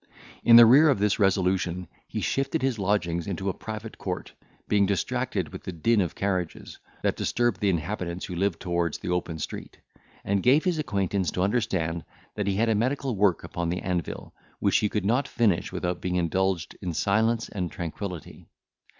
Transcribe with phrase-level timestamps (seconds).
[0.43, 4.33] In the rear of this resolution, he shifted his lodgings into a private court,
[4.67, 9.11] being distracted with the din of carriages, that disturb the inhabitants who live towards the
[9.11, 9.77] open street;
[10.25, 12.03] and gave his acquaintance to understand,
[12.33, 16.01] that he had a medical work upon the anvil, which he could not finish without
[16.01, 18.47] being indulged in silence and tranquillity.